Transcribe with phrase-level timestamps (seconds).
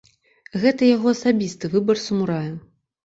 [0.61, 2.45] Гэта яго асабісты выбар самурая.